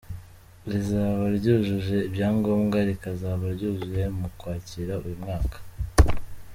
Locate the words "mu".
4.19-4.27